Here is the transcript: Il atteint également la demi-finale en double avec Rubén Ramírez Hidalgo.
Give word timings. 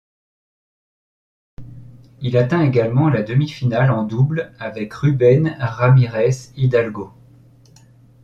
Il 2.21 2.35
atteint 2.35 2.63
également 2.63 3.07
la 3.09 3.21
demi-finale 3.21 3.91
en 3.91 4.01
double 4.03 4.51
avec 4.57 4.91
Rubén 4.95 5.55
Ramírez 5.59 6.49
Hidalgo. 6.57 7.13